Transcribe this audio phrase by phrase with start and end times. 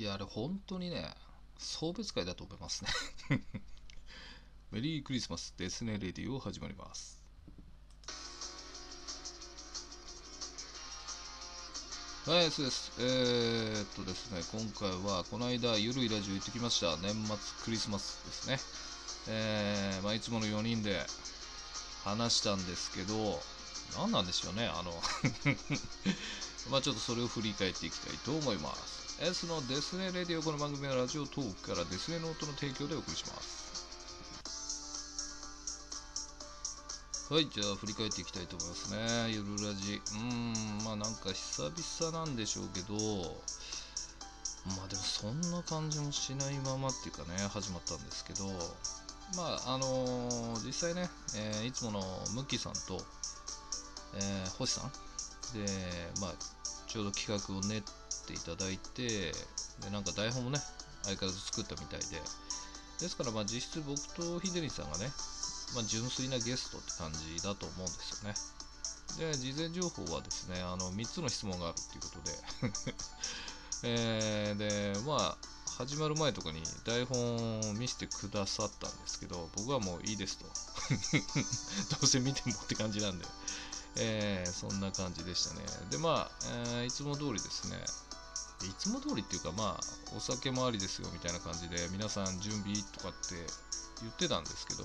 [0.00, 1.10] いやあれ本当にね
[1.58, 2.90] 送別会だと思いますね。
[4.72, 7.20] メリークリスマスデスネレディオ始まります。
[12.24, 12.92] はいそうです。
[12.98, 16.96] えー、っとですね今回はこの間ゆるいラジオ行ってきました。
[16.96, 17.36] 年末
[17.66, 18.58] クリスマスですね。
[19.28, 21.06] えー、まあ、いつもの4人で
[22.04, 23.38] 話したんですけど
[23.98, 24.98] 何なんでしょうねあの。
[26.72, 28.99] まあちょっとそれを振り返っていきたいと思います。
[29.22, 33.84] S のデスネレディオこの番組はラジオトークからデスネノートの提供でお送りします
[37.28, 39.30] はい、じゃあ振り返っていきたいと思いますね。
[39.30, 40.00] ゆるラジ。
[40.18, 42.96] うん、まあなんか久々なんでしょうけど、
[44.74, 48.46] まあでもそんな感じもしないままっていうかね、始まったんですけど、
[49.36, 52.00] まああのー、実際ね、えー、いつもの
[52.34, 53.00] ムッキーさんと、
[54.16, 54.90] えー、星さん
[55.54, 55.70] で、
[56.20, 56.32] まあ
[56.88, 57.82] ちょうど企画を練っ
[58.30, 59.32] ていただいて、
[59.82, 60.58] でなんか台本もね、
[61.02, 62.20] 相変わらず作ったみたいで、
[63.00, 65.10] ですからまあ実質僕とヒデリンさんがね、
[65.74, 68.34] まあ、純粋なゲストって感じだと思うんですよね。
[69.18, 72.94] で、事前情報はですね、あの3つの質問があるっていうことで
[73.82, 75.38] えー、で、まあ、
[75.78, 80.44] 始まる前とかに台本を見せてくださったんですけど、僕はもういいですと。
[81.96, 83.24] どうせ見てもって感じなんで、
[83.96, 85.64] えー、そんな感じでしたね。
[85.90, 87.82] で、まあ、えー、いつも通りですね、
[88.62, 93.34] いつも通りっていうか、まあ、お酒もありですよみたいな感じで、皆さん準備とかって
[94.02, 94.84] 言ってたんですけど、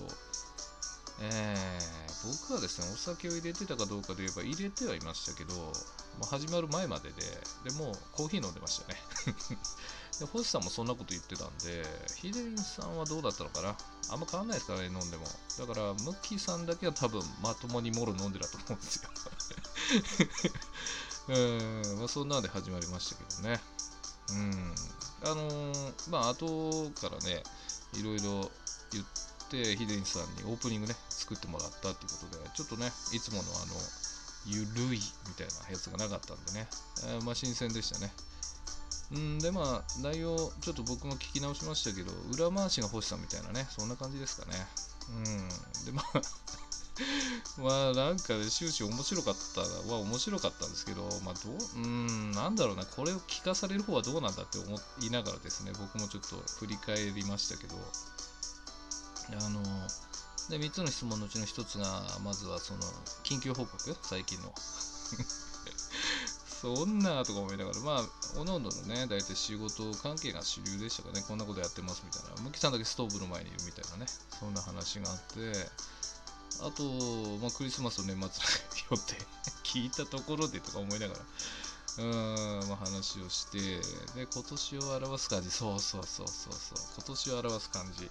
[1.21, 5.53] えー、僕はですね、お酒を入れてたかどうかで言えば入れてはいましたけど、
[6.19, 7.15] まあ、始まる前までで、
[7.69, 8.99] でもうコーヒー飲んでましたね。
[10.19, 13.77] で、星さんもそんなこと言ってたんで、ヒデリンさんはどうだったのかな？
[14.09, 15.25] あんま変わんないですからね、飲んでも。
[15.57, 19.09] だから、ムッキーさんだけは多分まともにもろ飲んでたと思うんですよ。
[21.27, 23.59] うん、まあ、そんなんで始まりましたけどね。
[24.31, 25.29] うん。
[25.29, 27.43] あのー、まあ、後からね、
[27.93, 28.49] いろいろ
[28.91, 33.73] 言って、てヒデンさんにオープニングね作ってもらったっていうことでちょっとねいつものあの
[34.45, 36.67] ゆるいみたいなやつがなかったんでね、
[37.07, 38.11] えー、まあ新鮮でしたね
[39.13, 44.57] うんでまあ内容ちょっと僕も聞き直しましたけど裏回しが欲しさみたいなねそんな感じですかね
[45.09, 46.21] うんでまあ
[47.59, 57.75] まあなんかね終始面白かったは面白かったんですけどまあどううんなんだろうなこれを聞かされる方はどうなんだって思いながらですね僕もちょっと振り返りましたけど。
[59.33, 59.61] あの
[60.50, 62.81] で3つの質問のうちの1つがまずはその
[63.23, 63.97] 緊急報告？
[64.03, 64.53] 最近の。
[66.62, 71.23] そんなとか思いながらまあおのおののね大体仕事関係が主流でしたかね。
[71.27, 72.41] こんなことやってますみたいな。
[72.41, 74.06] ムキさんだけストーブの前にいるみたいなね。
[74.39, 75.69] そんな話があって。
[76.61, 76.83] あと、
[77.41, 78.43] まあ、クリスマスの年末
[78.91, 79.16] 予定
[79.63, 83.59] 聞いたところでとか思いながらうーん、まあ、話をして
[84.16, 88.09] で今年を表す感じそうそうそうそうそう今年を表す感じ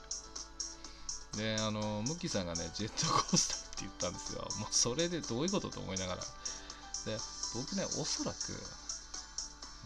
[1.37, 4.43] で、あの、ムッキさんがね、ジェットコースターって言ったんですよ。
[4.61, 6.23] もうそれでどういうことと思いながら。
[6.23, 7.19] で、
[7.55, 8.55] 僕ね、おそらく、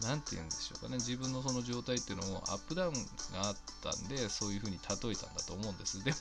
[0.05, 6.03] なんて言うんでしょうかね、自分のその状態っていうのをアップダウンがあったんで、そういう風に例えたんだと思うんです。
[6.03, 6.17] でも、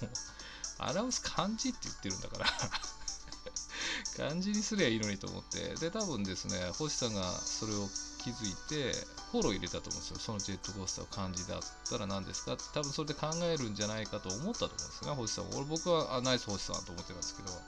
[0.79, 2.47] 表す漢字って言ってるんだから
[4.17, 8.93] 漢字にすりゃいいのにと思って、で、多分ですね、星さんがそれを気づいて、
[9.31, 10.19] フォロー入れたと思うんですよ。
[10.19, 15.51] そのジェットコースターを漢字だったら何ですかって多分それで考えるんじゃないかと思ったと思うんですね、星さん。
[15.51, 17.59] 俺僕はあナイス星さんと思ってたんですけど、も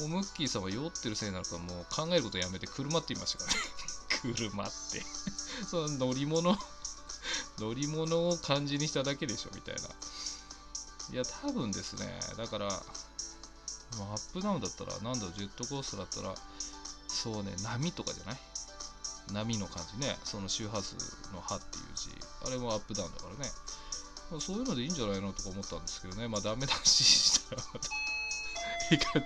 [0.00, 3.60] うムッキーさんは酔ってるせいなのか、もう考えることやめて車って言いましたからね。
[4.34, 5.04] 車って
[5.70, 6.58] その乗り物
[7.58, 9.88] 乗り物を漢字にしただけでしょみたいな。
[11.12, 12.06] いや、多分ですね、
[12.36, 16.34] だから、アップダウンだったら、なんだ、ジェットコースターだったら、
[17.08, 18.38] そうね、波とかじゃない？
[19.32, 20.94] 波の感じね、その周波数
[21.32, 22.10] の波っていう字、
[22.46, 23.50] あれもアップダウンだからね、
[24.30, 27.88] まあ、そういうのでいいんじゃないのとか思ったんですけどね、まあダメ出ししたらまた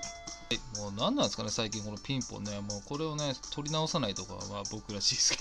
[0.81, 5.39] もう何なんですかね、最近このピンポンね、もうこれをね、取り直さないとかは僕らしいですけ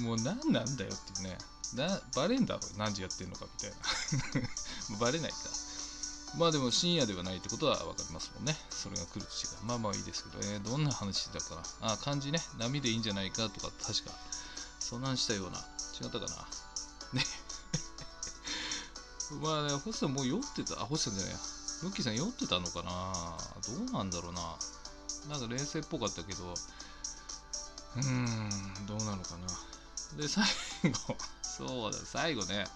[0.00, 1.38] ど もう何なんだよっていうね、
[1.74, 3.76] なバレんだろ、何時やってんのかみたいな。
[5.00, 5.36] バレないか。
[6.38, 8.56] まあでも深夜ではないってことは分かりますもんね。
[8.70, 9.66] それが来る時間。
[9.66, 11.92] まあまあいいですけど、えー、どんな話だかな。
[11.92, 12.40] あ、漢字ね。
[12.58, 14.12] 波でいいんじゃないかとか、確か、
[14.78, 15.58] そんなんしたような。
[16.00, 16.48] 違ったかな。
[17.12, 17.26] ね。
[19.42, 20.80] まあね、星さんもう酔ってた。
[20.80, 21.38] あ、星さんじゃないや。
[21.82, 24.56] ムッキーさん酔ってたのかなどうなんだろうな。
[25.28, 26.54] なんか冷静っぽかったけど、
[27.96, 29.46] うーん、どうなのかな。
[30.16, 30.44] で、最
[30.90, 32.66] 後、 そうだ、最後ね。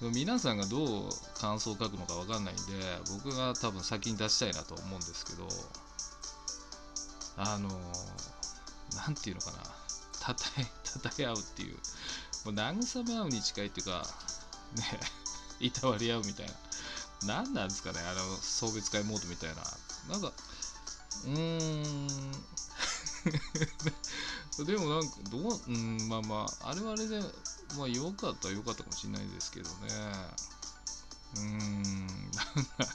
[0.00, 1.08] 皆さんがどう
[1.38, 2.62] 感想を書くのか分かんないんで
[3.24, 5.48] 僕が多分先に出したいなと思うんですけど
[7.38, 7.68] あの
[8.96, 9.86] 何て言うのかな
[10.26, 14.04] たたえ たたえ合うっていう、もう慰め合うに近いっていうか、
[14.74, 15.00] ね、
[15.60, 16.52] いたわり合うみたいな。
[17.22, 19.62] 何なんですかね、あの、送別会モードみたいな。
[20.08, 20.32] なんか、
[21.24, 22.32] うーん、
[24.66, 27.22] でもなんか、どう、うん、まあまあ、あれはあれで、
[27.76, 29.74] まあ良かったは良かったかもしれないですけどね。
[31.36, 32.86] うーん、なんなんだ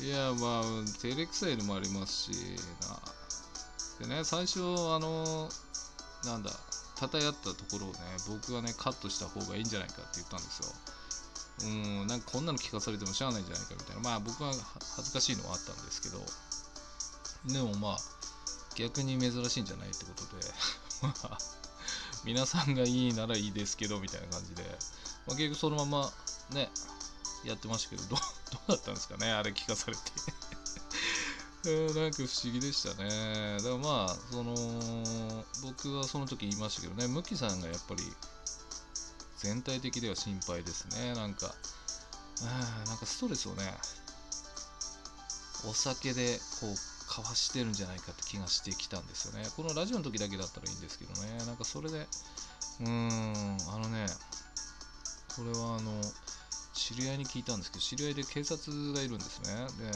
[0.00, 0.62] いや、まあ、
[1.00, 2.56] 照れくさいのもありますし、
[4.00, 4.06] な。
[4.06, 5.50] でね、最初、あの、
[6.24, 6.50] なんだ、
[6.94, 7.98] たたやったところをね、
[8.28, 10.72] 僕がね、カットした方がいいんじゃないかって言ったんですよ。
[11.60, 11.66] う
[12.04, 14.02] ん、なんかこんなの聞かされてもしゃあないんじゃないかみたいな。
[14.02, 14.52] まあ僕は
[14.96, 16.24] 恥ずかしいのはあったんですけど、
[17.52, 17.98] でもまあ、
[18.76, 20.46] 逆に珍しいんじゃないってことで、
[21.02, 21.38] まあ、
[22.24, 24.62] 皆さんがいいならいいですけど、みたいな感じで、
[25.26, 26.12] まあ、結局そのまま
[26.54, 26.70] ね、
[27.44, 28.18] やってましたけど、 どう
[28.68, 30.02] だったんですかね、あれ聞かされて
[31.94, 33.56] なんか不思議でしたね。
[33.58, 38.02] だからまあ、その、僕はその時言いましたけどね、ムキさんがやっぱり
[39.38, 41.14] 全体的では心配ですね。
[41.14, 41.54] なんか、
[42.86, 43.74] なんかストレスをね、
[45.64, 46.76] お酒でこう、
[47.22, 49.44] かわしてるんじゃないかって気がしてきたんですよね。
[49.56, 54.06] このラジオの時だけだったらいいんですけどね、なんかそれで、うーん、あのね、
[55.34, 56.00] これはあの、
[56.72, 59.50] 知り合いに聞いたんですけど、知り合いで警察がいるんですね。
[59.82, 59.90] で、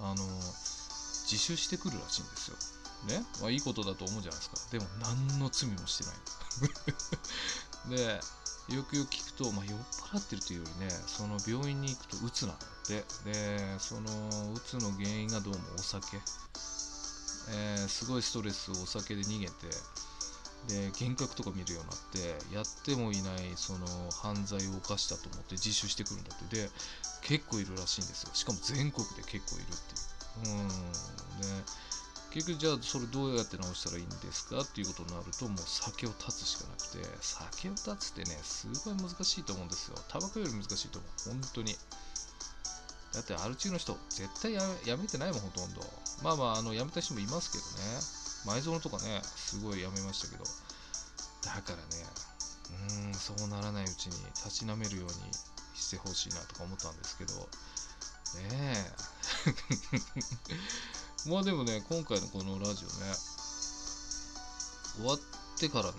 [0.00, 0.22] あの、
[1.24, 2.56] 自首してくるらしいんですよ。
[3.08, 4.56] ね、まあ、いいことだと思うじゃないですか。
[4.70, 6.12] でも、何の罪もしてな
[7.88, 7.96] い。
[7.96, 8.20] で、
[8.68, 9.78] よくよく聞くと、まあ、酔っ
[10.12, 13.04] 払ってるというよりね、その病院に行くと、うつなんだって。
[13.24, 14.10] で、その
[14.54, 16.16] うつの原因がどうもお酒。
[16.16, 19.52] えー、すごいストレスをお酒で逃げて、
[20.68, 26.68] で幻覚とか見るようになってやってもいないその犯罪を犯したと思って自首してくるんだってで
[27.22, 31.48] 結構いるらしいんですよしかも全国で結構いるっていううんで
[32.34, 39.94] 結局じゃあそれどうやって直したらいいんですかっていうことになるともう酒を断つしかなくて酒を断つってねすごい難しいと思うんですよ。
[40.10, 41.76] タバコより難しいと思う本当に。
[43.14, 44.66] だってアル中の人絶対や
[44.98, 45.80] めてないもんほとんど。
[46.26, 47.64] まあまああのやめた人もいますけど
[48.50, 48.58] ね。
[48.58, 50.42] 前園とかねすごいやめましたけど。
[51.46, 51.82] だからね
[52.90, 55.14] うーんそうならないうちに立ち直めるように
[55.78, 57.34] してほしいなとか思ったんですけど。
[58.34, 58.94] ねえ。
[61.26, 63.14] まあでもね、今回のこのラジオね、
[64.98, 65.18] 終わっ
[65.58, 65.92] てからね、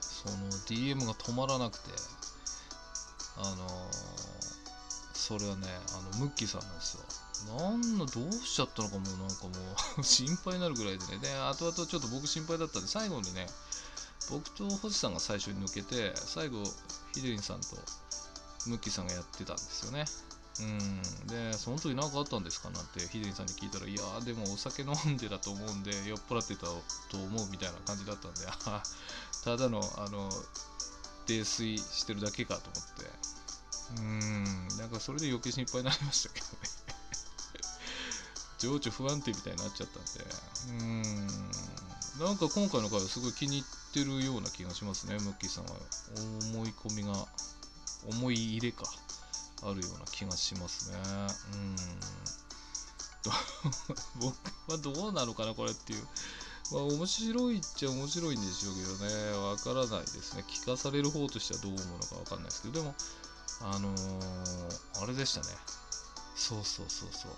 [0.00, 1.90] その DM が止まらなくて、
[3.36, 3.68] あのー、
[5.12, 5.66] それはね、
[5.98, 7.58] あの、ムッキーさんなんですよ。
[7.58, 9.50] なんの、どうしちゃったのかもうなんかも
[9.98, 11.18] う 心配になるぐらいでね。
[11.18, 13.48] で、後々ちょっと僕心配だったんで、最後にね、
[14.30, 16.62] 僕と星さんが最初に抜けて、最後、
[17.12, 17.76] ヒデリンさんと
[18.66, 20.04] ムッキーさんがやってたんですよね。
[20.60, 26.72] うん、で、その時何かあったんですかなんて、ヒデさんに聞いたら、いやー、でもお酒飲んでたと思うんで、酔っ払ってたと
[27.16, 28.40] 思うみたいな感じだったんで、
[29.44, 30.30] ただの、あの、
[31.26, 33.34] 泥酔してるだけかと思って、
[33.98, 36.52] うん、なんかそれで余計心配になりましたけどね。
[38.58, 41.26] 情緒不安定みたいになっちゃったんで、うん、
[42.24, 45.72] なんか今回の回はすごい気に入ってるような気がしますね、ムッキーさんは。
[46.54, 47.26] 思い込みが、
[48.08, 48.84] 思い入れか。
[49.64, 50.98] あるような気がしますね。
[51.54, 51.76] うん。
[54.20, 54.34] 僕
[54.70, 56.06] はどうなのかな、これっていう。
[56.72, 60.44] まあ、面白いっちゃ面白いんでしょうけどね、わからないですね。
[60.48, 62.94] 聞かされる方としてはどう思うのかわかんないですけど、でも、
[63.62, 65.46] あのー、あれでしたね。
[66.36, 67.32] そうそうそうそう。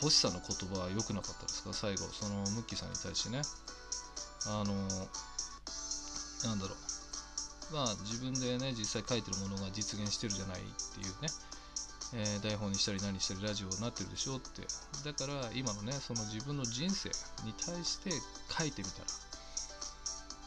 [0.00, 1.72] 星さんの言葉は良くなかったですか？
[1.74, 3.42] 最後、そのムッキーさんに対してね。
[4.46, 5.08] あのー、
[6.46, 6.89] なんだろう。
[7.72, 11.28] まあ自分でね実際書いてるものが実現してるじゃないっていうね、
[12.14, 14.62] えー、台本にしたり何したりラジオになってるでしょって。
[15.04, 17.08] だから今のねその自分の人生
[17.44, 18.10] に対して
[18.50, 19.06] 書いてみたら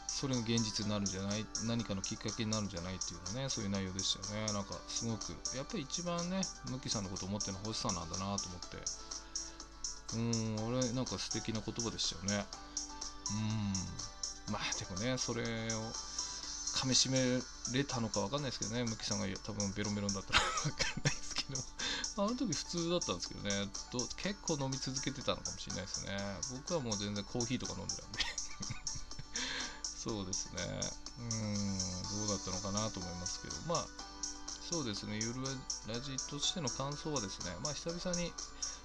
[0.06, 4.52] それが現実になるんじゃない何かのきっかけになるんじゃないっていうのねそういう内容でしたよね。
[4.52, 6.40] なんかすごくやっぱり一番ね
[6.70, 8.78] ムキさんのこと思ってるのは星さんなんだなと思って。
[10.14, 12.46] うん俺なんか素敵な言葉でしたよね。
[14.46, 14.52] うん。
[14.52, 15.46] まあでもねそれを
[16.74, 17.18] 噛みしめ
[17.72, 21.62] れたのか分かんないですけどね、ムキさんが多分ベロベロンだったら 分かんないですけど、
[22.24, 23.68] あの時普通だったんですけどね。
[23.92, 26.18] ど、結構飲み続けてたのかもしれないですね。
[26.52, 28.20] 僕はもう全然コーヒーとか飲んでたんで。
[30.04, 30.80] そうですね、
[31.18, 33.86] うん、どうだったのかなと思いますけど、まあ、
[34.70, 35.40] そうですね、ゆる
[35.86, 38.30] ラジとしての感想はですね、まあ、久々に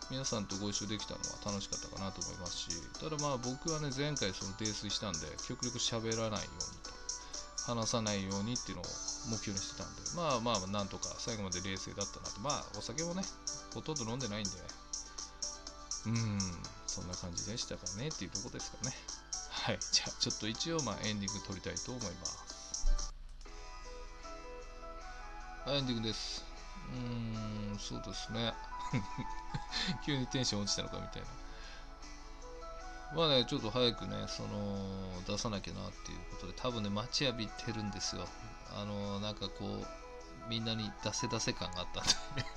[0.10, 2.70] 皆さんとご一緒できたのは楽しかったかなと思いますし、
[3.00, 6.79] ただまあ僕はね、前回その泥酔したんで、極力喋らないように
[7.70, 8.86] 話さないようにっていうのを
[9.30, 12.42] 目標にしてたんで、まあまあ、なんとか最後まで冷静だったなと。
[12.42, 13.22] まあ、お酒もね、
[13.74, 14.50] ほとんど飲んでないんで、
[16.08, 16.40] うん、
[16.88, 18.94] そんな感じでしたかねっていうとこですかね。
[19.52, 19.80] ははい。
[19.94, 23.14] じゃあ、ちょっと一応、まあ、エンディング撮りたいと思います。
[25.66, 26.44] はい、エンディングです。
[26.92, 28.54] うーん、そうですね。
[30.06, 31.28] 急にテンション落ちたのかみたいな。
[33.16, 34.50] まあね、ちょっと早くね、その、
[35.28, 38.26] 出さなきゃなっていうことで、多分ね、待ちわびてるんですよ。
[38.76, 42.12] あの、なんかこう、みんなに出せ出せ感があったんで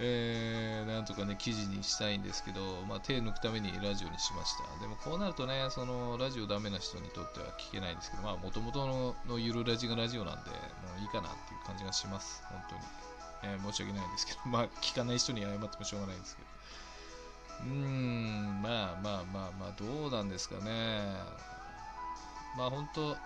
[0.00, 4.80] えー、なんとかね、記事にしたいんですけど、まあ、手抜くためにラジオにしました。
[4.80, 10.56] でも、こうなるとね、その、ラジオダメな人にとっては聞けないんですけど、まあ、もともとののゆるラジがラジオなんで、も
[10.98, 12.42] ういいかなっていう感じがします。
[12.48, 12.82] 本当に。
[13.44, 16.48] えー申し訳ないんですけど、まあ、聞かない人に謝ってもしょうがないんですけど。
[17.60, 21.14] うーん、まあまあまあまあ、どうなんですかね。
[22.56, 23.16] まあ本当、うん、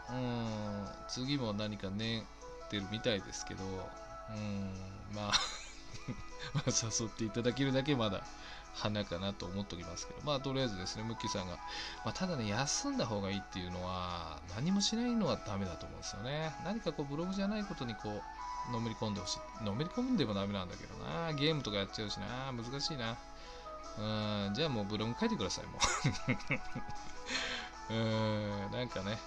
[1.09, 2.25] 次も何かね
[2.69, 4.71] ってるみたいですけど、うん、
[5.17, 5.33] まあ、
[6.67, 8.23] 誘っていただけるだけまだ
[8.75, 11.57] 花かなと思っておきますけど、まあとりあえずですね、ムッキーさんが、
[12.05, 16.55] まあ、ただね、休んだ方がいいっていうのは、何もしないのはダメだと思うんですよね。
[16.65, 18.23] 何かこう、ブログじゃないことにこ
[18.69, 19.65] う、のめり込んでほしい。
[19.65, 21.33] のめり込んでもダメなんだけどな。
[21.33, 22.53] ゲームとかやっちゃうしな。
[22.53, 23.17] 難しいな。
[23.99, 25.79] うん、じゃあもうブログ書いてください、も
[27.89, 27.93] う。
[27.95, 27.97] う
[28.69, 29.19] ん、なんかね、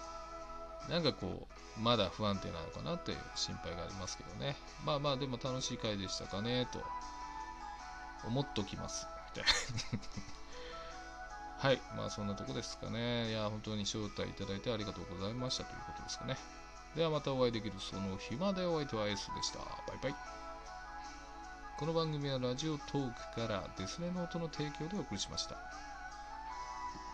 [0.90, 1.48] なんかこ
[1.78, 4.56] う、まだ不安定なのかなっていう心配がありますけどね。
[4.86, 6.82] まあまあ、でも楽しい回でしたかね、と
[8.26, 9.08] 思っときます。
[9.36, 9.54] みたい
[11.62, 13.30] な はい、まあそんなとこですかね。
[13.30, 16.38] いや、本当に招待いただいてありがとうございましたということですかね。
[16.96, 19.60] ではまたお会いできるその日までお相手は S でした。
[19.60, 20.41] バイバイ。
[21.82, 25.56] この番組はラジオトークからデスレノートの提供でお送りしました。